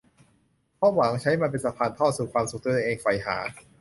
[0.77, 3.37] เพราะหวังใช้มันเป็นสะพานทอดสู่ความสุขที่ตัวเองใฝ่หา